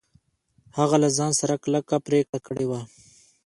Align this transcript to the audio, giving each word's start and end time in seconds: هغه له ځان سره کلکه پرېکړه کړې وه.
هغه 0.77 0.95
له 1.03 1.09
ځان 1.17 1.31
سره 1.41 1.55
کلکه 1.63 1.95
پرېکړه 2.07 2.39
کړې 2.47 2.65
وه. 2.69 2.81